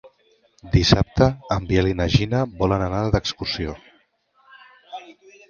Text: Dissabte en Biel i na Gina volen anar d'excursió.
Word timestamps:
Dissabte 0.75 1.27
en 1.55 1.67
Biel 1.73 1.89
i 1.89 1.93
na 1.99 2.07
Gina 2.15 2.41
volen 2.63 2.87
anar 2.87 3.03
d'excursió. 3.17 3.77